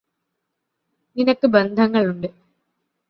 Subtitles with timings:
[1.15, 2.29] നിനക്ക് ബന്ധങ്ങളുണ്ട്